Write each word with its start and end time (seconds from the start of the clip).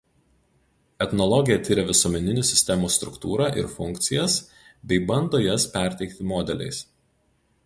Etnologija 1.05 1.57
tiria 1.67 1.83
visuomeninių 1.89 2.45
sistemų 2.51 2.91
struktūrą 2.95 3.51
ir 3.65 3.69
funkcijas 3.77 4.39
bei 4.93 5.03
bando 5.13 5.45
jas 5.47 5.71
perteikti 5.77 6.31
modeliais. 6.35 6.87